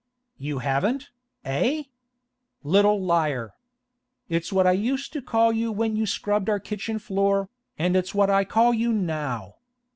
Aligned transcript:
'You 0.39 0.57
haven't, 0.65 1.11
eh? 1.45 1.83
Little 2.63 2.99
liar! 3.05 3.53
It's 4.29 4.51
what 4.51 4.65
I 4.65 4.71
used 4.71 5.13
to 5.13 5.21
call 5.21 5.53
you 5.53 5.71
when 5.71 5.95
you 5.95 6.07
scrubbed 6.07 6.49
our 6.49 6.59
kitchen 6.59 6.97
floor, 6.97 7.49
and 7.77 7.95
it's 7.95 8.15
what 8.15 8.31
I 8.31 8.43
call 8.43 8.73
you 8.73 8.91
now. 8.93 9.57